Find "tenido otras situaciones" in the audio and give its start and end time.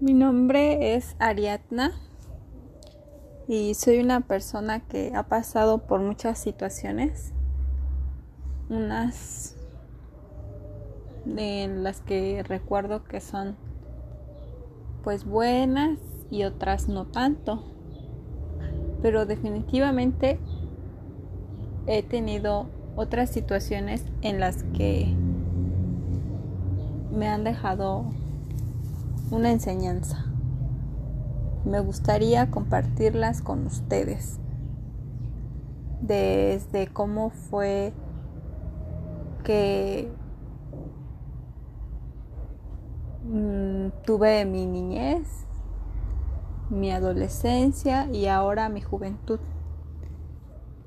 22.04-24.04